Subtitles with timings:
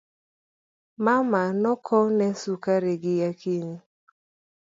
[1.05, 3.77] Mama nokowne sukari gi Akinyi.